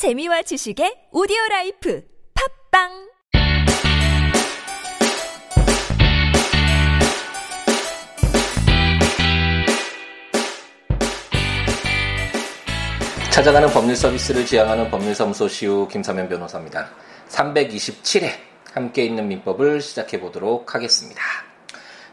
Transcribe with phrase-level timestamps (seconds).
[0.00, 2.02] 재미와 지식의 오디오 라이프
[2.72, 2.88] 팟빵
[13.30, 16.88] 찾아가는 법률 서비스를 지향하는 법률사무소 시우 김삼연 변호사입니다.
[17.28, 18.30] 327회
[18.72, 21.22] 함께 읽는 민법을 시작해 보도록 하겠습니다.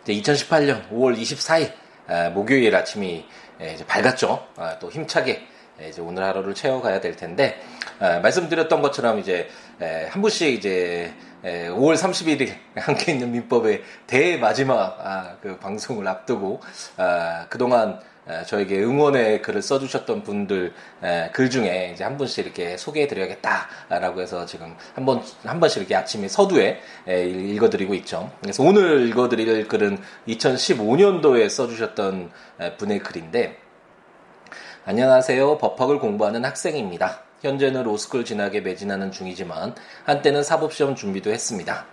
[0.03, 3.25] 2018년 5월 24일 목요일 아침이
[3.61, 4.45] 이제 밝았죠.
[4.57, 5.47] 아, 또 힘차게
[5.87, 7.61] 이제 오늘 하루를 채워가야 될 텐데
[7.99, 9.49] 말씀드렸던 것처럼 이제
[10.09, 11.13] 한 분씩 이제
[11.43, 16.61] 5월 31일 함께 있는 민법의 대마지막 아, 그 방송을 앞두고
[16.97, 17.99] 아, 그동안
[18.45, 20.73] 저에게 응원의 글을 써주셨던 분들
[21.31, 26.27] 글 중에 이제 한 분씩 이렇게 소개해드려야겠다라고 해서 지금 한 번, 한 번씩 이렇게 아침에
[26.27, 28.29] 서두에 읽어드리고 있죠.
[28.41, 32.31] 그래서 오늘 읽어드릴 글은 2015년도에 써주셨던
[32.77, 33.57] 분의 글인데,
[34.83, 35.57] 안녕하세요.
[35.57, 37.26] 법학을 공부하는 학생입니다.
[37.41, 41.85] 현재는 로스쿨 진학에 매진하는 중이지만, 한때는 사법시험 준비도 했습니다.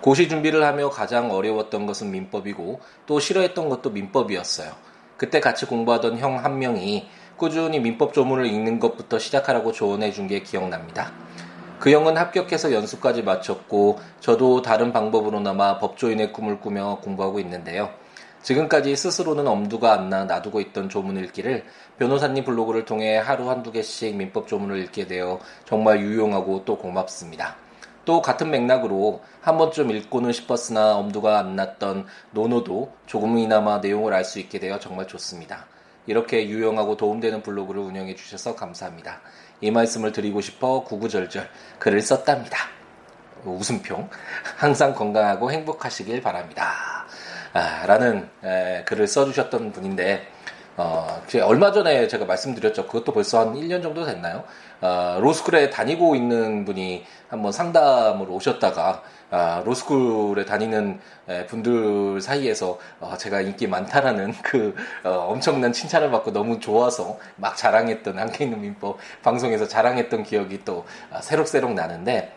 [0.00, 4.72] 고시 준비를 하며 가장 어려웠던 것은 민법이고, 또 싫어했던 것도 민법이었어요.
[5.16, 10.40] 그때 같이 공부하던 형 한 명이 꾸준히 민법 조문을 읽는 것부터 시작하라고 조언해 준 게
[10.40, 11.12] 기억납니다.
[11.78, 17.90] 그 형은 합격해서 연수까지 마쳤고 저도 다른 방법으로나마 법조인의 꿈을 꾸며 공부하고 있는데요.
[18.42, 21.64] 지금까지 스스로는 엄두가 안 나 놔두고 있던 조문 읽기를
[21.98, 27.56] 변호사님 블로그를 통해 하루 한두 개씩 민법 조문을 읽게 되어 정말 유용하고 또 고맙습니다.
[28.04, 34.40] 또 같은 맥락으로 한 번쯤 읽고는 싶었으나 엄두가 안 났던 논어도 조금이나마 내용을 알 수
[34.40, 35.66] 있게 되어 정말 좋습니다.
[36.06, 39.20] 이렇게 유용하고 도움되는 블로그를 운영해 주셔서 감사합니다.
[39.60, 42.58] 이 말씀을 드리고 싶어 구구절절 글을 썼답니다.
[43.44, 44.08] 웃음표.
[44.56, 47.06] 항상 건강하고 행복하시길 바랍니다.
[47.52, 50.26] 아, 라는 에, 글을 써주셨던 분인데,
[50.76, 52.86] 어, 얼마 전에 제가 말씀드렸죠.
[52.86, 54.44] 그것도 벌써 한 1년 정도 됐나요?
[54.80, 60.98] 어, 로스쿨에 다니고 있는 분이 한번 상담을 오셨다가 아, 로스쿨에 다니는
[61.48, 64.74] 분들 사이에서 어, 제가 인기 많다라는 그
[65.04, 70.84] 어, 엄청난 칭찬을 받고 너무 좋아서 막 자랑했던 한케 있는 민법 방송에서 자랑했던 기억이 또
[71.12, 72.32] 아, 새록새록 나는데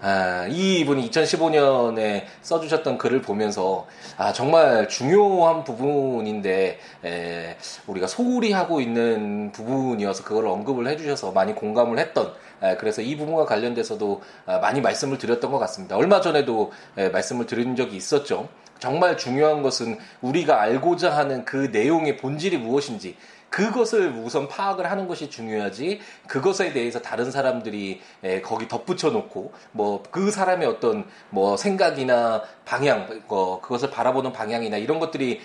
[0.00, 3.86] 아, 이분이 2015년에 써주셨던 글을 보면서
[4.16, 11.98] 아, 정말 중요한 부분인데 에, 우리가 소홀히 하고 있는 부분이어서 그걸 언급을 해주셔서 많이 공감을
[11.98, 12.32] 했던
[12.62, 15.96] 에, 그래서 이 부분과 관련돼서도 아, 많이 말씀을 드렸던 것 같습니다.
[15.96, 18.48] 얼마 전에도 에, 말씀을 드린 적이 있었죠.
[18.78, 23.16] 정말 중요한 것은 우리가 알고자 하는 그 내용의 본질이 무엇인지
[23.50, 28.00] 그것을 우선 파악을 하는 것이 중요하지 그것에 대해서 다른 사람들이
[28.42, 34.98] 거기 덧붙여 놓고 뭐 그 사람의 어떤 뭐 생각이나 방향 어, 그것을 바라보는 방향이나 이런
[34.98, 35.40] 것들이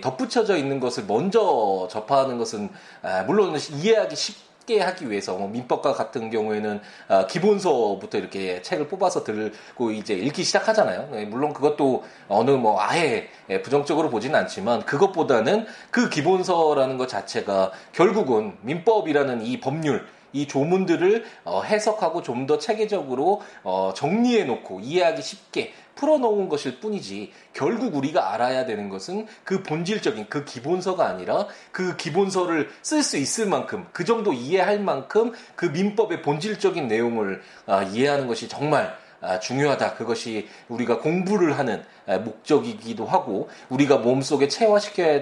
[0.00, 2.68] 덧붙여져 있는 것을 먼저 접하는 것은
[3.02, 8.86] 아, 물론 이해하기 쉽 쉽게 하기 위해서 뭐 민법과 같은 경우에는 어, 기본서부터 이렇게 책을
[8.88, 11.08] 뽑아서 들고 이제 읽기 시작하잖아요.
[11.10, 17.72] 네, 물론 그것도 어느 뭐 아예 예, 부정적으로 보지는 않지만 그것보다는 그 기본서라는 것 자체가
[17.92, 25.22] 결국은 민법이라는 이 법률 이 조문들을 어, 해석하고 좀 더 체계적으로 어, 정리해 놓고 이해하기
[25.22, 31.96] 쉽게 풀어놓은 것일 뿐이지 결국 우리가 알아야 되는 것은 그 본질적인 그 기본서가 아니라 그
[31.96, 38.26] 기본서를 쓸 수 있을 만큼 그 정도 이해할 만큼 그 민법의 본질적인 내용을 아, 이해하는
[38.26, 39.94] 것이 정말 아, 중요하다.
[39.94, 45.20] 그것이 우리가 공부를 하는 아, 목적이기도 하고 우리가 몸속에 체화시켜야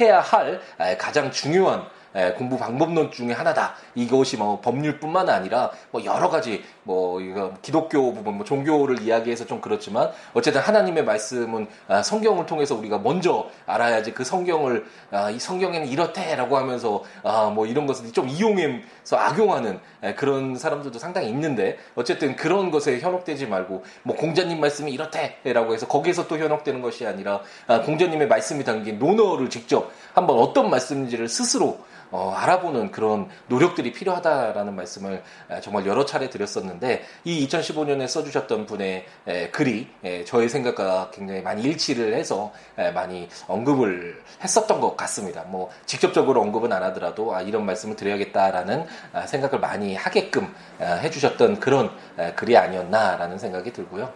[0.00, 0.60] 해야 할
[0.98, 1.86] 가장 중요한
[2.36, 3.74] 공부 방법론 중에 하나다.
[3.94, 9.60] 이것이 뭐 법률뿐만 아니라 뭐 여러 가지 뭐 이거 기독교 부분, 뭐 종교를 이야기해서 좀
[9.60, 15.86] 그렇지만 어쨌든 하나님의 말씀은 아, 성경을 통해서 우리가 먼저 알아야지 그 성경을 아, 이 성경에는
[15.86, 19.80] 이렇대라고 하면서 아, 뭐 이런 것을 좀 이용해서 악용하는
[20.16, 26.26] 그런 사람들도 상당히 있는데 어쨌든 그런 것에 현혹되지 말고 뭐 공자님 말씀이 이렇대라고 해서 거기에서
[26.26, 27.40] 또 현혹되는 것이 아니라
[27.84, 31.78] 공자님의 말씀이 담긴 논어를 직접 한번 어떤 말씀인지를 스스로
[32.10, 35.22] 어, 알아보는 그런 노력들이 필요하다라는 말씀을
[35.62, 41.62] 정말 여러 차례 드렸었는데 이 2015년에 써주셨던 분의 에, 글이 에, 저의 생각과 굉장히 많이
[41.62, 45.42] 일치를 해서 에, 많이 언급을 했었던 것 같습니다.
[45.42, 51.60] 뭐 직접적으로 언급은 안 하더라도 아, 이런 말씀을 드려야겠다라는 아, 생각을 많이 하게끔 아, 해주셨던
[51.60, 54.12] 그런 아, 글이 아니었나라는 생각이 들고요.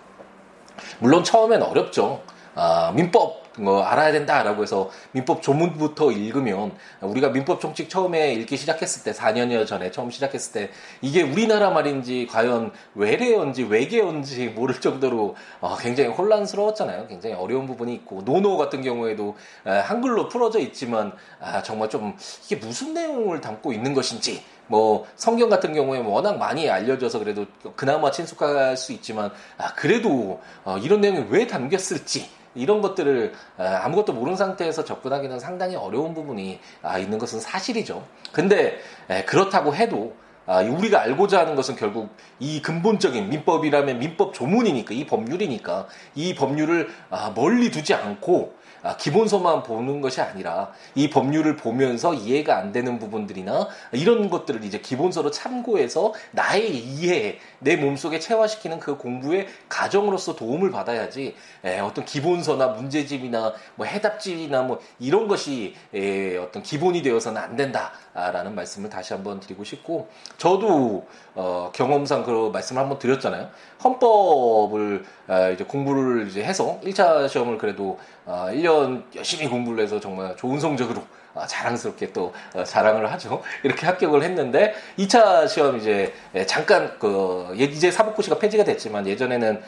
[0.99, 2.23] 물론 처음엔 어렵죠.
[2.55, 9.05] 아, 민법 뭐 알아야 된다라고 해서 민법 조문부터 읽으면 우리가 민법 총칙 처음에 읽기 시작했을
[9.05, 10.71] 때 4년여 전에 처음 시작했을 때
[11.01, 17.07] 이게 우리나라 말인지 과연 외래어인지 외계어인지 모를 정도로 어, 굉장히 혼란스러웠잖아요.
[17.09, 22.95] 굉장히 어려운 부분이 있고 노노 같은 경우에도 한글로 풀어져 있지만 아, 정말 좀 이게 무슨
[22.95, 27.47] 내용을 담고 있는 것인지 뭐 성경 같은 경우에 워낙 많이 알려져서 그래도
[27.77, 34.13] 그나마 친숙할 수 있지만 아 그래도 어, 이런 내용이 왜 담겼을지 이런 것들을 아, 아무것도
[34.13, 38.05] 모르는 상태에서 접근하기는 상당히 어려운 부분이 아, 있는 것은 사실이죠.
[38.33, 38.79] 근데
[39.27, 40.15] 그렇다고 해도
[40.45, 42.11] 아, 우리가 알고자 하는 것은 결국
[42.41, 48.62] 이 근본적인 민법이라면 민법 조문이니까 이 법률이니까 이 법률을 아, 멀리 두지 않고 아,
[48.99, 55.31] 기본서만 보는 것이 아니라 이 법률을 보면서 이해가 안 되는 부분들이나 이런 것들을 이제 기본서로
[55.31, 61.35] 참고해서 나의 이해, 내 몸속에 체화시키는 그 공부의 과정으로서 도움을 받아야지
[61.65, 68.55] 에, 어떤 기본서나 문제집이나 뭐 해답집이나 뭐 이런 것이 에, 어떤 기본이 되어서는 안 된다라는
[68.55, 70.09] 말씀을 다시 한번 드리고 싶고
[70.39, 73.49] 저도 어, 경험상 그 말씀을 한번 드렸잖아요.
[73.83, 80.37] 헌법을 어, 이제 공부를 이제 해서 1차 시험을 그래도 어, 1년 열심히 공부를 해서 정말
[80.37, 81.03] 좋은 성적으로
[81.35, 83.43] 어, 자랑스럽게 또 어, 자랑을 하죠.
[83.65, 89.63] 이렇게 합격을 했는데 2차 시험 이제 예, 잠깐 그 이제 사법고시가 폐지가 됐지만 예전에는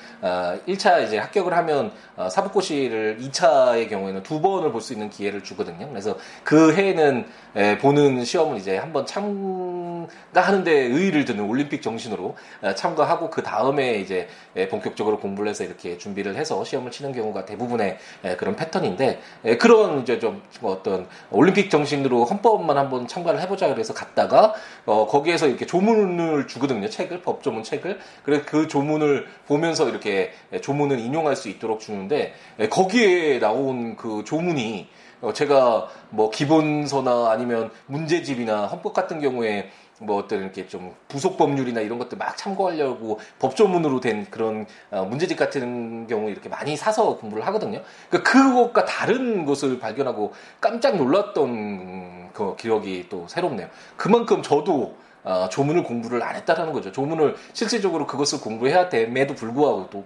[0.66, 1.92] 1차 어, 이제 합격을 하면
[2.30, 5.88] 사법고시를 2차의 경우에는 두 번을 볼 수 있는 기회를 주거든요.
[5.88, 7.26] 그래서 그 해에는
[7.56, 12.36] 예, 보는 시험을 이제 한번 참가하는데 의의를 드는 올림픽 정신으로
[12.76, 17.96] 참가하고 그 다음에 이제 예, 본격적으로 공부를 해서 이렇게 준비를 해서 시험을 치는 경우가 대부분의
[18.36, 19.20] 그런 패턴인데
[19.58, 24.55] 그런 이제 좀 어떤 올림픽 정신으로 헌법만 한번 참가를 해보자 그래서 갔다가
[24.87, 26.88] 어, 거기에서 이렇게 조문을 주거든요.
[26.88, 27.99] 책을 법조문 책을.
[28.23, 32.35] 그래서 그 조문을 보면서 이렇게 조문을 인용할 수 있도록 주는데
[32.70, 34.88] 거기에 나온 그 조문이
[35.25, 39.70] 어, 제가 뭐 기본서나 아니면 문제집이나 헌법 같은 경우에
[40.00, 45.38] 뭐 어떤 이렇게 좀 부속 법률이나 이런 것들 막 참고하려고 법조문으로 된 그런 어, 문제집
[45.38, 47.82] 같은 경우 이렇게 많이 사서 공부를 하거든요.
[48.11, 53.69] 그러니까 그것과 다른 것을 발견하고 깜짝 놀랐던 그 기억이 또 새롭네요.
[53.96, 56.93] 그만큼 저도 어, 조문을 공부를 안 했다라는 거죠.
[56.93, 60.05] 조문을 실질적으로 그것을 공부해야 됨에도 불구하고 또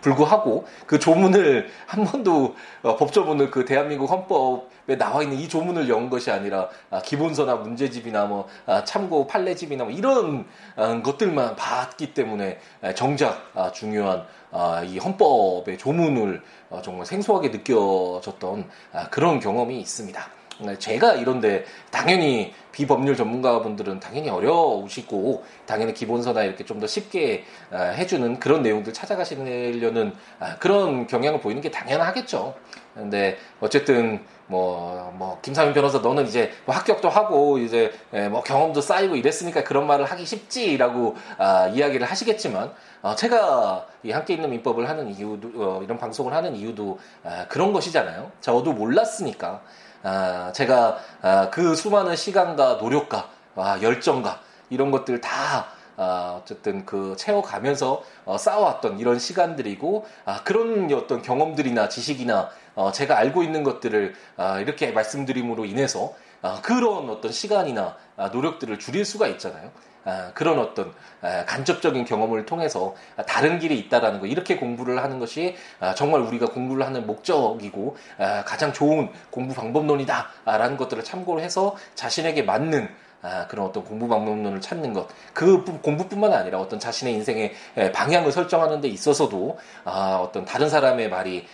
[0.00, 6.10] 불구하고 그 조문을 한 번도 어, 법조문을 그 대한민국 헌법에 나와 있는 이 조문을 연
[6.10, 10.46] 것이 아니라 아, 기본서나 문제집이나 뭐 아, 참고 판례집이나 뭐 이런
[10.76, 12.58] 아, 것들만 봤기 때문에
[12.94, 20.38] 정작 아, 중요한 아, 이 헌법의 조문을 어, 정말 생소하게 느껴졌던 아, 그런 경험이 있습니다.
[20.60, 27.82] 네, 제가 이런데 당연히 비법률 전문가분들은 당연히 어려우시고 당연히 기본서나 이렇게 좀 더 쉽게 아,
[27.82, 32.54] 해주는 그런 내용들 찾아가시려는 아, 그런 경향을 보이는 게 당연하겠죠.
[32.94, 37.92] 근데 어쨌든 뭐, 뭐, 김상민 변호사, 너는 이제 뭐 합격도 하고, 이제
[38.30, 42.72] 뭐 경험도 쌓이고 이랬으니까 그런 말을 하기 쉽지라고 아, 이야기를 하시겠지만,
[43.02, 47.72] 어, 제가 이 함께 있는 민법을 하는 이유도, 어, 이런 방송을 하는 이유도 아, 그런
[47.72, 48.30] 것이잖아요.
[48.40, 49.60] 저도 몰랐으니까.
[50.02, 54.40] 아, 제가 아, 그 수많은 시간과 노력과 아, 열정과
[54.70, 55.66] 이런 것들 다
[55.96, 63.18] 아, 어쨌든 그 채워가면서 어, 쌓아왔던 이런 시간들이고 아, 그런 어떤 경험들이나 지식이나 어, 제가
[63.18, 66.27] 알고 있는 것들을 아, 이렇게 말씀드림으로 인해서 아,
[66.62, 69.70] 그런 어떤 시간이나 아, 노력들을 줄일 수가 있잖아요.
[70.04, 72.94] 아, 그런 어떤 아, 간접적인 경험을 통해서
[73.26, 77.96] 다른 길이 있다라는 거 이렇게 공부를 하는 것이 아, 정말 우리가 공부를 하는 목적이고
[78.44, 82.88] 가장 좋은 공부 방법론이다라는 것들을 참고를 해서 자신에게 맞는
[83.20, 85.08] 아, 그런 어떤 공부 방법론을 찾는 것.
[85.32, 87.52] 그 공부뿐만 아니라 어떤 자신의 인생의
[87.92, 91.46] 방향을 설정하는 데 있어서도 아, 어떤 다른 사람의 말이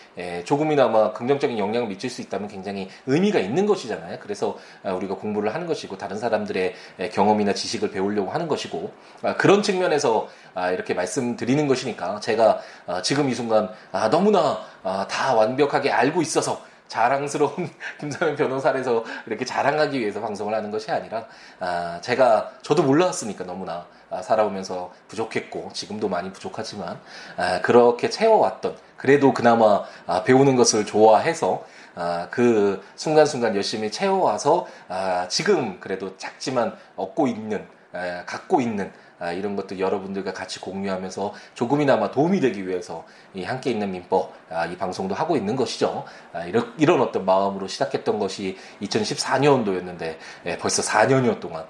[0.44, 4.18] 조금이나마 긍정적인 영향을 미칠 수 있다면 굉장히 의미가 있는 것이잖아요.
[4.20, 6.74] 그래서 아, 우리가 공부를 하는 것이고 다른 사람들의
[7.12, 8.92] 경험이나 지식을 배우려고 하는 것이고
[9.22, 12.60] 아, 그런 측면에서 아, 이렇게 말씀드리는 것이니까 제가
[13.02, 13.70] 지금 이 순간
[14.10, 14.60] 너무나
[15.08, 21.26] 다 완벽하게 알고 있어서 자랑스러운 김사면 변호사에서 이렇게 자랑하기 위해서 방송을 하는 것이 아니라
[21.60, 26.98] 아, 제가 저도 몰랐으니까 너무나 아, 살아오면서 부족했고 지금도 많이 부족하지만
[27.36, 31.64] 아, 그렇게 채워왔던 그래도 그나마 아, 배우는 것을 좋아해서
[31.96, 39.32] 아, 그 순간순간 열심히 채워와서 아, 지금 그래도 작지만 얻고 있는 에, 갖고 있는 아,
[39.32, 44.76] 이런 것들 여러분들과 같이 공유하면서 조금이나마 도움이 되기 위해서 이 함께 있는 민법 아, 이
[44.76, 46.04] 방송도 하고 있는 것이죠.
[46.32, 50.16] 아, 이런, 이런 어떤 마음으로 시작했던 것이 2014년도였는데
[50.46, 51.64] 예, 벌써 4년여 동안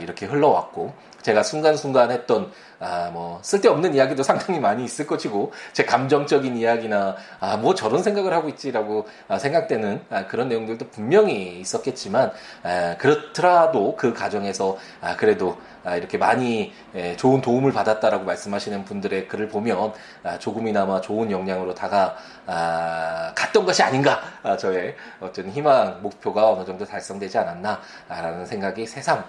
[0.00, 6.56] 이렇게 흘러왔고 제가 순간순간 했던 아, 뭐, 쓸데없는 이야기도 상당히 많이 있을 것이고, 제 감정적인
[6.56, 12.30] 이야기나, 아, 뭐 저런 생각을 하고 있지라고 아, 생각되는 아, 그런 내용들도 분명히 있었겠지만,
[12.62, 19.28] 아, 그렇더라도 그 과정에서, 아, 그래도 아, 이렇게 많이 예, 좋은 도움을 받았다라고 말씀하시는 분들의
[19.28, 24.20] 글을 보면 아, 조금이나마 좋은 영향으로 다가 아, 갔던 것이 아닌가
[24.58, 29.24] 저의 어떤 희망 목표가 어느 정도 달성되지 않았나라는 생각이 새삼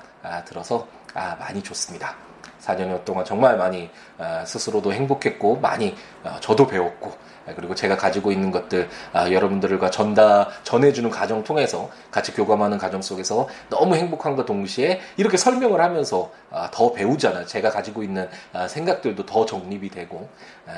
[0.46, 2.16] 들어서 아, 많이 좋습니다.
[2.62, 7.12] 4년 동안 정말 많이 아, 스스로도 행복했고 많이 아, 저도 배웠고
[7.48, 8.90] 아, 그리고 제가 가지고 있는 것들
[9.32, 16.32] 여러분들과 전다 전해주는 과정 통해서 같이 교감하는 과정 속에서 너무 행복한것 동시에 이렇게 설명을 하면서
[16.72, 17.46] 더 배우잖아요.
[17.46, 18.30] 제가 가지고 있는
[18.68, 20.30] 생각들도 더 정립이 되고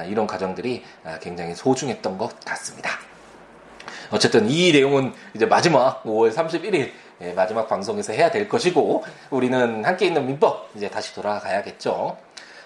[0.08, 0.84] 이런 과정들이
[1.20, 2.92] 굉장히 소중했던 것 같습니다.
[4.12, 6.92] 어쨌든 이 내용은 이제 마지막 5월 31일
[7.22, 12.18] 예, 마지막 방송에서 해야 될 것이고 우리는 함께 있는 민법 이제 다시 돌아가야겠죠.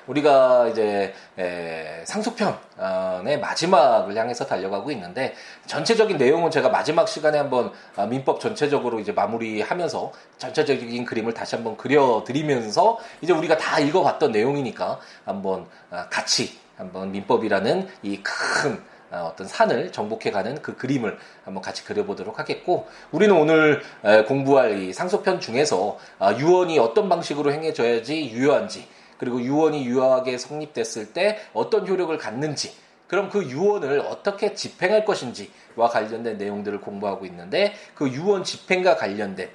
[0.08, 5.34] 우리가 이제 에, 상속편의 마지막을 향해서 달려가고 있는데
[5.66, 11.76] 전체적인 내용은 제가 마지막 시간에 한번 아, 민법 전체적으로 이제 마무리하면서 전체적인 그림을 다시 한번
[11.76, 19.92] 그려드리면서 이제 우리가 다 읽어봤던 내용이니까 한번 아, 같이 한번 민법이라는 이큰 어, 어떤 산을
[19.92, 23.82] 정복해가는 그 그림을 한번 같이 그려보도록 하겠고 우리는 오늘
[24.28, 31.40] 공부할 이 상속편 중에서 아, 유언이 어떤 방식으로 행해져야지 유효한지 그리고 유언이 유효하게 성립됐을 때
[31.54, 32.74] 어떤 효력을 갖는지
[33.08, 39.50] 그럼 그 유언을 어떻게 집행할 것인지와 관련된 내용들을 공부하고 있는데 그 유언 집행과 관련된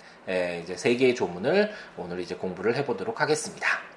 [0.63, 3.90] 이제 세 개의 조문을 오늘 이제 공부를 해보도록 하겠습니다.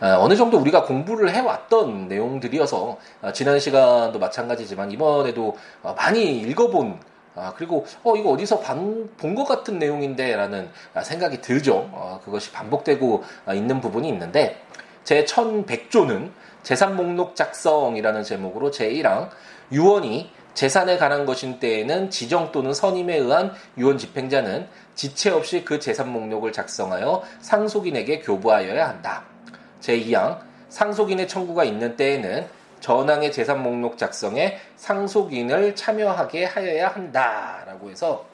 [0.00, 7.00] 어, 어느 정도 우리가 공부를 해왔던 내용들이어서 어, 지난 시간도 마찬가지지만 이번에도 어, 많이 읽어본
[7.36, 10.70] 아, 그리고, 어, 이거 어디서 본 것 같은 내용인데, 라는
[11.02, 11.90] 생각이 들죠.
[11.92, 14.62] 어, 그것이 반복되고 있는 부분이 있는데,
[15.02, 16.30] 제 1100조는
[16.62, 19.30] 재산 목록 작성이라는 제목으로 제1항,
[19.72, 26.12] 유언이 재산에 관한 것인 때에는 지정 또는 선임에 의한 유언 집행자는 지체 없이 그 재산
[26.12, 29.24] 목록을 작성하여 상속인에게 교부하여야 한다.
[29.84, 32.46] 제2항 상속인의 청구가 있는 때에는
[32.80, 38.26] 전항의 재산 목록 작성에 상속인을 참여하게 하여야 한다라고 해서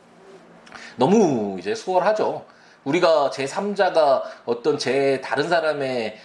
[0.97, 2.45] 너무 이제 수월하죠.
[2.85, 6.17] 우리가 제3자가 어떤 제 다른 사람의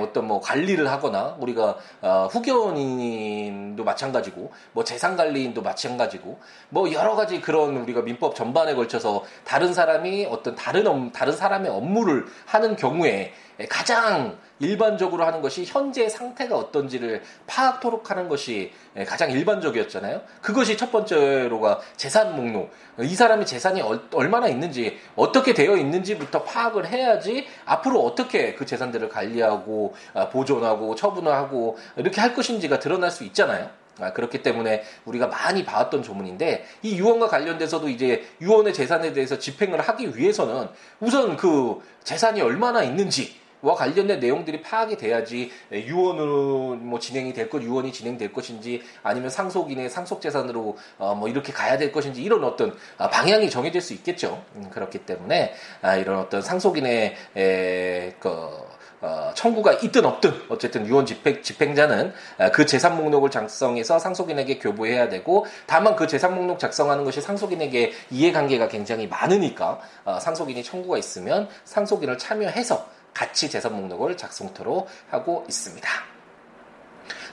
[0.00, 6.38] 어떤 뭐 관리를 하거나 우리가 어, 후견인도 마찬가지고 뭐 재산 관리인도 마찬가지고
[6.68, 12.26] 뭐 여러 가지 그런 우리가 민법 전반에 걸쳐서 다른 사람이 어떤 다른 다른 사람의 업무를
[12.46, 13.32] 하는 경우에
[13.68, 18.72] 가장 일반적으로 하는 것이 현재 상태가 어떤지를 파악토록 하는 것이
[19.06, 20.22] 가장 일반적이었잖아요.
[20.40, 22.70] 그것이 첫 번째로가 재산 목록.
[23.00, 23.82] 이 사람의 재산이
[24.12, 31.76] 얼마나 있는지, 어떻게 되어 있는지부터 파악을 해야지 앞으로 어떻게 그 재산들을 관리하고 아, 보존하고 처분하고
[31.96, 33.70] 이렇게 할 것인지가 드러날 수 있잖아요.
[34.00, 39.80] 아, 그렇기 때문에 우리가 많이 봐왔던 조문인데 이 유언과 관련돼서도 이제 유언의 재산에 대해서 집행을
[39.80, 40.68] 하기 위해서는
[41.00, 47.62] 우선 그 재산이 얼마나 있는지 와 관련된 내용들이 파악이 돼야지 유언으로 뭐 진행이 될 것,
[47.62, 52.76] 유언이 진행될 것인지 아니면 상속인의 상속 재산으로 어 뭐 이렇게 가야 될 것인지 이런 어떤
[52.98, 54.42] 아, 방향이 정해질 수 있겠죠.
[54.56, 58.28] 음, 그렇기 때문에 아 이런 어떤 상속인의 에, 그
[59.00, 65.08] 어, 청구가 있든 없든 어쨌든 유언 집행, 집행자는 아, 그 재산 목록을 작성해서 상속인에게 교부해야
[65.08, 71.48] 되고 다만 그 재산 목록 작성하는 것이 상속인에게 이해관계가 굉장히 많으니까 어, 상속인이 청구가 있으면
[71.64, 75.88] 상속인을 참여해서 같이 재산 목록을 작성토록 하고 있습니다.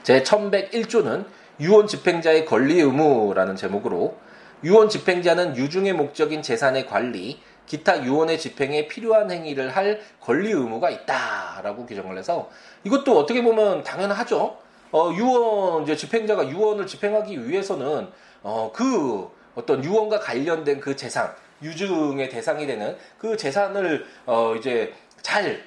[0.04, 1.26] 제 1101조는
[1.60, 4.18] 유언 집행자의 권리 의무라는 제목으로
[4.64, 11.86] 유언 집행자는 유중의 목적인 재산의 관리, 기타 유언의 집행에 필요한 행위를 할 권리 의무가 있다라고
[11.86, 12.50] 규정을 해서
[12.84, 14.58] 이것도 어떻게 보면 당연하죠.
[14.92, 18.10] 어, 유언 이제 집행자가 유언을 집행하기 위해서는
[18.44, 25.64] 어, 그 어떤 유언과 관련된 그 재산 유증의 대상이 되는 그 재산을 어, 이제 잘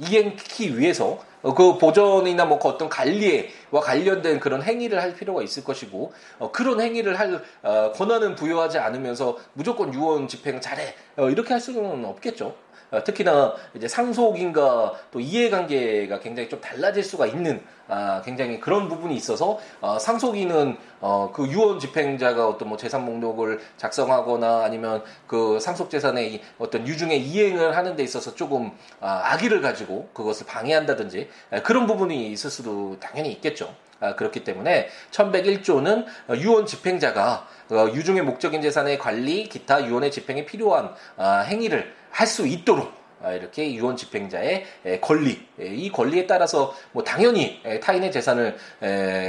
[0.00, 5.62] 이행하기 위해서 어, 그 보존이나 뭐 그 어떤 관리와 관련된 그런 행위를 할 필요가 있을
[5.62, 11.52] 것이고 어, 그런 행위를 할 어, 권한은 부여하지 않으면서 무조건 유언 집행 잘해 어, 이렇게
[11.52, 12.54] 할 수는 없겠죠.
[12.90, 19.14] 어, 특히나 이제 상속인과 또 이해관계가 굉장히 좀 달라질 수가 있는 아, 굉장히 그런 부분이
[19.14, 25.90] 있어서 어, 상속인은 어, 그 유언 집행자가 어떤 뭐 재산 목록을 작성하거나 아니면 그 상속
[25.90, 31.86] 재산의 어떤 유중의 이행을 하는 데 있어서 조금 아, 악의를 가지고 그것을 방해한다든지 아, 그런
[31.86, 33.72] 부분이 있을 수도 당연히 있겠죠.
[34.00, 36.04] 아, 그렇기 때문에 1101조는
[36.38, 42.46] 유언 집행자가 어, 유중의 목적인 재산의 관리, 기타 유언의 집행에 필요한 아, 행위를 할 수
[42.46, 44.66] 있도록 아, 이렇게 유언 집행자의
[45.00, 48.56] 권리, 이 권리에 따라서 뭐 당연히 타인의 재산을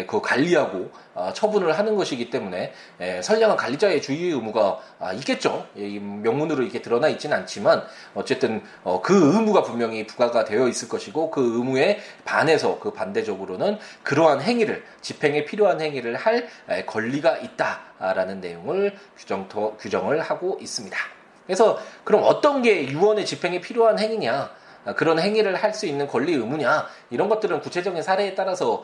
[0.07, 2.73] 그 관리하고 아, 처분을 하는 것이기 때문에
[3.21, 5.67] 선량한 관리자의 주의 의무가 아, 있겠죠.
[5.73, 11.41] 명문으로 이렇게 드러나 있지는 않지만 어쨌든 어, 그 의무가 분명히 부과가 되어 있을 것이고 그
[11.57, 16.49] 의무에 반해서 그 반대적으로는 그러한 행위를 집행에 필요한 행위를 할
[16.85, 21.16] 권리가 있다라는 내용을 규정 규정을 하고 있습니다.
[21.47, 24.51] 그래서 그럼 어떤 게 유언의 집행에 필요한 행위냐?
[24.95, 28.83] 그런 행위를 할 수 있는 권리 의무냐 이런 것들은 구체적인 사례에 따라서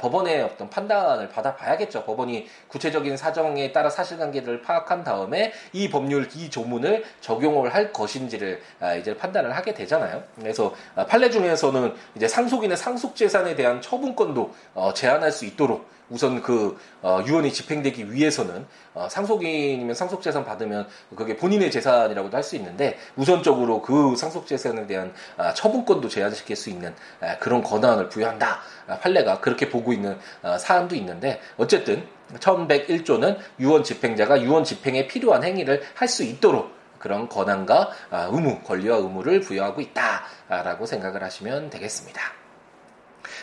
[0.00, 2.04] 법원의 어떤 판단을 받아봐야겠죠.
[2.04, 8.62] 법원이 구체적인 사정에 따라 사실관계를 파악한 다음에 이 법률 이 조문을 적용을 할 것인지를
[8.98, 10.24] 이제 판단을 하게 되잖아요.
[10.40, 10.74] 그래서
[11.06, 17.20] 판례 중에서는 이제 상속인의 상속 재산에 대한 처분권도 어, 제한할 수 있도록 우선 그 어,
[17.26, 24.16] 유언이 집행되기 위해서는 어, 상속인이면 상속재산 받으면 그게 본인의 재산이라고도 할 수 있는데 우선적으로 그
[24.16, 28.60] 상속재산에 대한 아, 처분권도 제한시킬 수 있는 아, 그런 권한을 부여한다.
[28.88, 32.04] 아, 판례가 그렇게 보고 있는 아, 사안도 있는데 어쨌든
[32.40, 38.96] 1101조는 유언 집행자가 유언 집행에 필요한 행위를 할 수 있도록 그런 권한과 아, 의무, 권리와
[38.98, 42.41] 의무를 부여하고 있다라고 생각을 하시면 되겠습니다.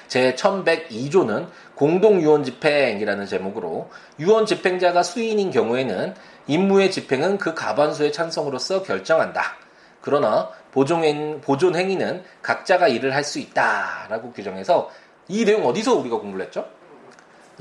[0.10, 3.90] 제 1102조는 공동유언 집행이라는 제목으로
[4.20, 6.16] 유언 집행자가 수인인 경우에는
[6.48, 9.56] 임무의 집행은 그 가반수의 찬성으로서 결정한다.
[10.02, 14.90] 그러나 보존, 보존 행위는 각자가 일을 할 수 있다라고 규정해서
[15.28, 16.68] 이 내용 어디서 우리가 공부를 했죠?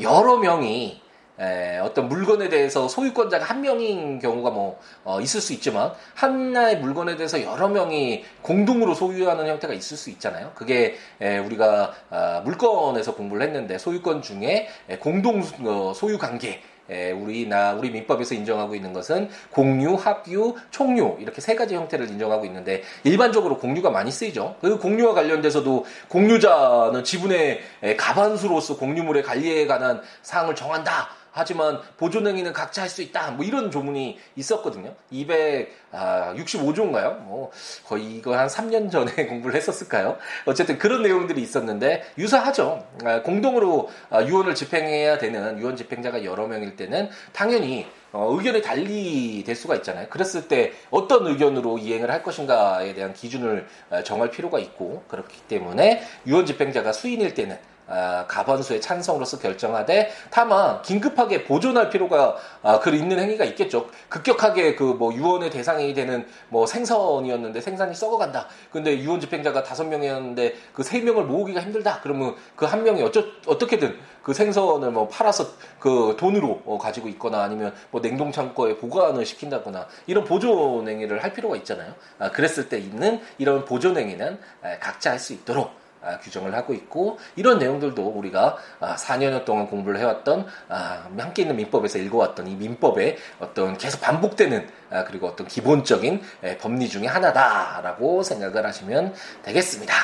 [0.00, 1.02] 여러 명이
[1.40, 7.16] 에, 어떤 물건에 대해서 소유권자가 한 명인 경우가 뭐 어, 있을 수 있지만 하나의 물건에
[7.16, 10.52] 대해서 여러 명이 공동으로 소유하는 형태가 있을 수 있잖아요.
[10.54, 17.12] 그게 에, 우리가 아, 물건에서 공부를 했는데 소유권 중에 에, 공동 어, 소유 관계 에,
[17.12, 22.46] 우리 나 우리 민법에서 인정하고 있는 것은 공유, 합유, 총유 이렇게 세 가지 형태를 인정하고
[22.46, 24.56] 있는데 일반적으로 공유가 많이 쓰이죠.
[24.60, 27.60] 그 공유와 관련돼서도 공유자는 지분의
[27.98, 31.10] 가반수로서 공유물의 관리에 관한 사항을 정한다.
[31.38, 33.32] 하지만 보존행위는 각자 할 수 있다.
[33.32, 34.94] 뭐 이런 조문이 있었거든요.
[35.12, 37.18] 265조인가요?
[37.20, 37.50] 뭐
[37.84, 40.16] 거의 이거 한 3년 전에 공부를 했었을까요?
[40.46, 42.84] 어쨌든 그런 내용들이 있었는데 유사하죠.
[43.04, 49.44] 아, 공동으로 아, 유언을 집행해야 되는 유언 집행자가 여러 명일 때는 당연히 어, 의견이 달리
[49.44, 50.08] 될 수가 있잖아요.
[50.08, 56.02] 그랬을 때 어떤 의견으로 이행을 할 것인가에 대한 기준을 아, 정할 필요가 있고 그렇기 때문에
[56.26, 63.18] 유언 집행자가 수인일 때는 아, 가반수의 찬성으로서 결정하되 다만 긴급하게 보존할 필요가 아, 그 있는
[63.18, 63.88] 행위가 있겠죠.
[64.08, 68.48] 급격하게 그 뭐 유언의 대상이 되는 뭐 생선이었는데 생선이 썩어간다.
[68.72, 72.00] 근데 유언 집행자가 다섯 명이었는데 그 세 명을 모으기가 힘들다.
[72.02, 75.46] 그러면 그 한 명이 어쩌, 어떻게든 그 생선을 뭐 팔아서
[75.78, 81.32] 그 돈으로 어, 가지고 있거나 아니면 뭐 냉동 창고에 보관을 시킨다거나 이런 보존 행위를 할
[81.32, 81.94] 필요가 있잖아요.
[82.18, 84.38] 아, 그랬을 때 있는 이런 보존 행위는
[84.80, 85.77] 각자 할 수 있도록 아,
[86.22, 91.98] 규정을 하고 있고 이런 내용들도 우리가 아, 4년여 동안 공부를 해왔던 아, 함께 있는 민법에서
[91.98, 98.64] 읽어왔던 이 민법의 어떤 계속 반복되는 아, 그리고 어떤 기본적인 에, 법리 중의 하나다라고 생각을
[98.66, 99.94] 하시면 되겠습니다.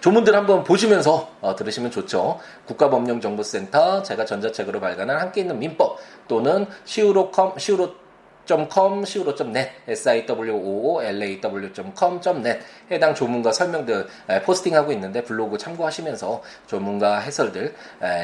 [0.00, 2.40] 조문들 한번 보시면서 어, 들으시면 좋죠.
[2.66, 8.01] 국가법령정보센터 제가 전자책으로 발간한 함께 있는 민법 또는 시우로컴 시우로
[8.70, 11.02] com, siwo.net, siwo.law.com.net
[12.90, 14.06] 해당 조문과 설명들
[14.44, 17.74] 포스팅하고 있는데 블로그 참고하시면서 조문과 해설들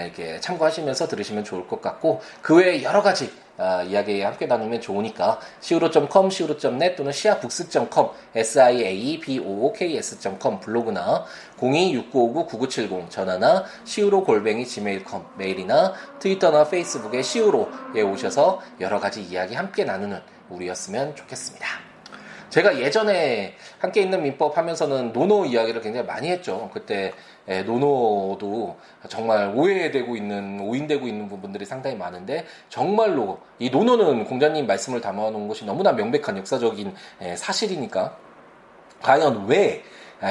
[0.04, 5.38] 이렇게 참고하시면서 들으시면 좋을 것 같고 그 외에 여러 가지 아, 이야기 함께 나누면 좋으니까
[5.60, 11.24] siwo.com, siwo.net 또는 siabooks.com, siaboks.com 블로그나
[11.58, 20.20] 026959-9970 전화나 siwo 골뱅이 gmail.com 메일이나 트위터나 페이스북에 시우에 오셔서 여러 가지 이야기 함께 나누는
[20.48, 21.87] 우리였으면 좋겠습니다.
[22.50, 26.70] 제가 예전에 함께 읽는 민법 하면서는 논어 이야기를 굉장히 많이 했죠.
[26.72, 27.12] 그때
[27.48, 28.76] 예, 논어도
[29.08, 35.64] 정말 오해되고 있는 오인되고 있는 부분들이 상당히 많은데 정말로 이 논어는 공자님 말씀을 담아놓은 것이
[35.64, 38.16] 너무나 명백한 역사적인 예, 사실이니까
[39.02, 39.82] 과연 왜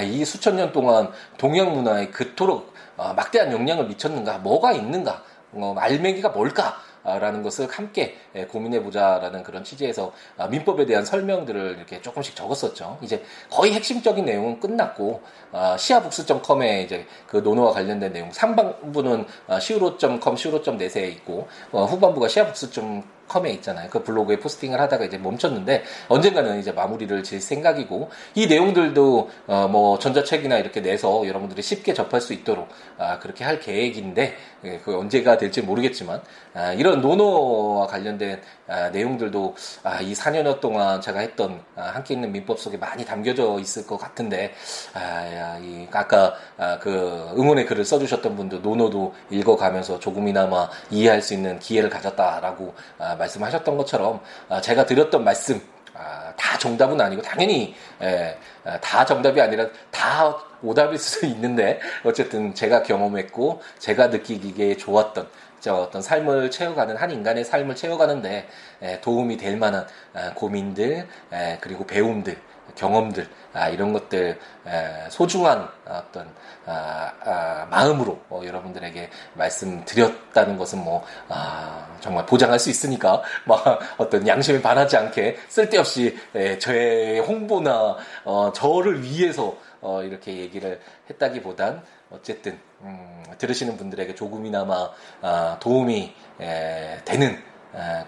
[0.04, 6.30] 이 수천 년 동안 동양 문화에 그토록 어, 막대한 영향을 미쳤는가 뭐가 있는가 어, 알맹이가
[6.30, 12.36] 뭘까 라는 것을 함께 예, 고민해 보자라는 그런 취지에서 아, 민법에 대한 설명들을 이렇게 조금씩
[12.36, 12.98] 적었었죠.
[13.02, 15.22] 이제 거의 핵심적인 내용은 끝났고,
[15.54, 19.26] 아, 시아북스.com에 이제 그 논어와 관련된 내용, 상반부는
[19.62, 23.90] 시우로.com, 시우로.net에 있고, 어, 후반부가 시아북스.com 컴에 있잖아요.
[23.90, 30.00] 그 블로그에 포스팅을 하다가 이제 멈췄는데 언젠가는 이제 마무리를 질 생각이고 이 내용들도 어 뭐
[30.00, 35.38] 전자책이나 이렇게 내서 여러분들이 쉽게 접할 수 있도록 아 그렇게 할 계획인데 예, 그 언제가
[35.38, 36.22] 될지 모르겠지만
[36.54, 42.60] 아 이런 노노와 관련된 아 내용들도 아이 4년여 동안 제가 했던 아 함께 있는 민법
[42.60, 44.54] 속에 많이 담겨져 있을 것 같은데
[44.94, 51.90] 아이 아까 아, 그 응원의 글을 써주셨던 분도 노노도 읽어가면서 조금이나마 이해할 수 있는 기회를
[51.90, 55.62] 가졌다라고 아, 말씀하셨던 것처럼 아, 제가 드렸던 말씀
[55.94, 62.54] 아, 다 정답은 아니고 당연히 예, 아, 다 정답이 아니라 다 오답일 수도 있는데 어쨌든
[62.54, 65.28] 제가 경험했고 제가 느끼기에 좋았던
[65.60, 68.48] 저 어떤 삶을 채워가는 한 인간의 삶을 채워가는데
[68.84, 72.38] 예, 도움이 될 만한 아, 고민들 예, 그리고 배움들
[72.76, 76.28] 경험들 아, 이런 것들 에, 소중한 어떤
[76.66, 84.28] 아, 아, 마음으로 어, 여러분들에게 말씀드렸다는 것은 뭐 아, 정말 보장할 수 있으니까 막 어떤
[84.28, 92.60] 양심에 반하지 않게 쓸데없이 에, 저의 홍보나 어, 저를 위해서 어, 이렇게 얘기를 했다기보단 어쨌든
[92.82, 94.90] 음, 들으시는 분들에게 조금이나마
[95.22, 97.42] 아, 도움이 에, 되는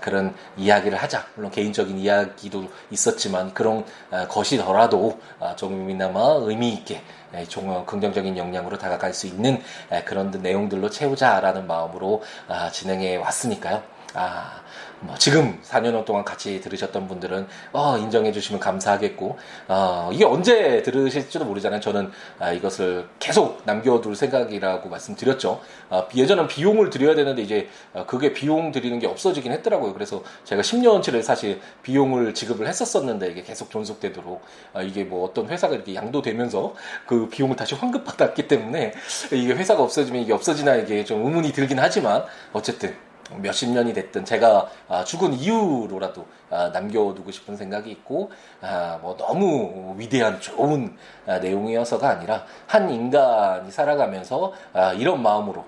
[0.02, 1.26] 그런 이야기를 하자.
[1.36, 3.86] 물론 개인적인 이야기도 있었지만 그런
[4.30, 7.02] 것이더라도 아, 조금이나마 의미 있게
[7.48, 9.62] 좀 긍정적인 영향으로 다가갈 수 있는
[10.06, 13.84] 그런 내용들로 채우자라는 마음으로 아, 진행해 왔으니까요.
[14.16, 14.62] 아,
[15.02, 21.46] 뭐 지금 4년 동안 같이 들으셨던 분들은 어, 인정해 주시면 감사하겠고 어, 이게 언제 들으실지도
[21.46, 21.80] 모르잖아요.
[21.80, 25.62] 저는 아, 이것을 계속 남겨둘 생각이라고 말씀드렸죠.
[25.90, 29.94] 아, 예전엔 비용을 드려야 되는데 이제 아, 그게 비용 드리는 게 없어지긴 했더라고요.
[29.94, 34.42] 그래서 제가 10년치를 사실 비용을 지급을 했었었는데 이게 계속 존속되도록
[34.74, 38.94] 아, 이게 뭐 어떤 회사가 이렇게 양도되면서 그 비용을 다시 환급받았기 때문에
[39.32, 42.96] 이게 회사가 없어지면 이게 없어지나 이게 좀 의문이 들긴 하지만 어쨌든
[43.38, 49.96] 몇십 년이 됐든 제가 아, 죽은 이후로라도 아, 남겨두고 싶은 생각이 있고 아, 뭐 너무
[49.98, 54.54] 위대한 좋은 내용이어서가 아니라 한 인간이 살아가면서
[54.98, 55.64] 이런 마음으로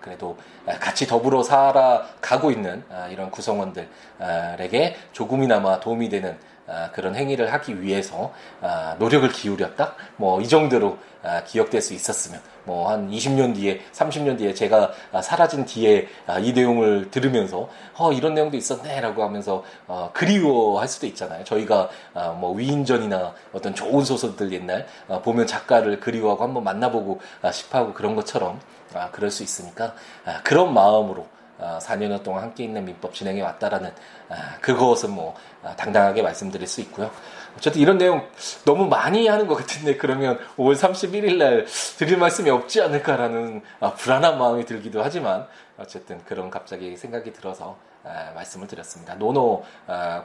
[0.00, 0.36] 그래도
[0.80, 6.57] 같이 더불어 살아가고 있는 이런 구성원들에게 조금이나마 도움이 되는 아,
[6.92, 9.94] 그런 행위를 하기 위해서 아, 노력을 기울였다.
[10.16, 15.64] 뭐 이 정도로 아, 기억될 수 있었으면 뭐 한 20년 뒤에, 30년 뒤에 제가 사라진
[15.64, 16.06] 뒤에
[16.42, 21.44] 이 내용을 들으면서 어 이런 내용도 있었네라고 하면서 어, 그리워할 수도 있잖아요.
[21.44, 21.88] 저희가
[22.36, 24.86] 뭐 위인전이나 어떤 좋은 소설들 옛날
[25.22, 28.60] 보면 작가를 그리워하고 한번 만나보고 싶어하고 그런 것처럼
[29.12, 29.94] 그럴 수 있으니까
[30.44, 31.26] 그런 마음으로
[31.58, 33.90] 4년 어, 동안 함께 있는 민법 진행해 왔다라는
[34.28, 37.10] 아, 그것은 뭐 아, 당당하게 말씀드릴 수 있고요.
[37.56, 38.28] 어쨌든 이런 내용
[38.64, 41.66] 너무 많이 하는 것 같은데 그러면 5월 31일 날
[41.98, 47.76] 드릴 말씀이 없지 않을까라는 아, 불안한 마음이 들기도 하지만 어쨌든 그런 갑자기 생각이 들어서
[48.34, 49.14] 말씀을 드렸습니다.
[49.14, 49.62] 노노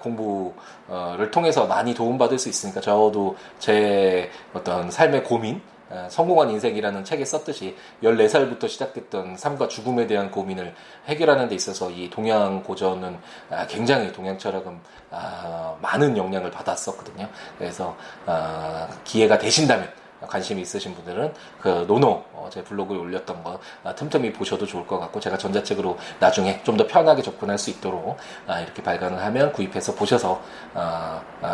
[0.02, 5.62] 공부를 통해서 많이 도움받을 수 있으니까 저도 제 어떤 삶의 고민
[6.10, 10.74] 성공한 인생이라는 책에 썼듯이 14살부터 시작됐던 삶과 죽음에 대한 고민을
[11.08, 13.17] 해결하는 데 있어서 이 동양 고전은
[13.50, 14.80] 아, 굉장히 동양 철학은
[15.12, 17.28] 아, 많은 영향을 받았었거든요.
[17.58, 19.89] 그래서 아, 기회가 되신다면
[20.22, 23.60] 관심이 있으신 분들은 그 노노 어, 제 블로그에 올렸던 거
[23.96, 28.17] 틈틈이 보셔도 좋을 것 같고 제가 전자책으로 나중에 좀 더 편하게 접근할 수 있도록
[28.48, 30.41] 이렇게 발간을 하면 구입해서 보셔서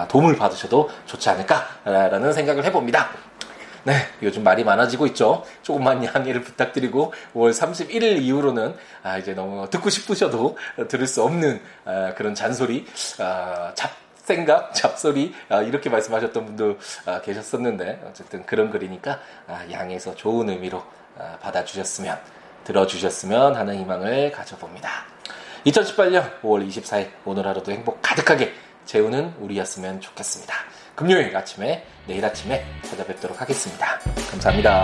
[0.08, 3.10] 도움을 받으셔도 좋지 않을까라는 생각을 해봅니다.
[3.90, 5.44] 네, 요즘 말이 많아지고 있죠.
[5.64, 12.14] 조금만 양해를 부탁드리고 5월 31일 이후로는 아, 이제 너무 듣고 싶으셔도 들을 수 없는 아,
[12.14, 12.86] 그런 잔소리,
[13.18, 20.14] 아, 잡 생각, 잡소리 아, 이렇게 말씀하셨던 분도 아, 계셨었는데 어쨌든 그런 글이니까 아, 양해서
[20.14, 20.84] 좋은 의미로
[21.18, 22.16] 아, 받아주셨으면
[22.66, 25.06] 들어주셨으면 하는 희망을 가져봅니다.
[25.66, 28.54] 2018년 5월 24일 오늘 하루도 행복 가득하게
[28.86, 30.54] 재우는 우리였으면 좋겠습니다.
[31.00, 34.00] 금요일 아침에 내일 아침에 찾아뵙도록 하겠습니다.
[34.30, 34.84] 감사합니다.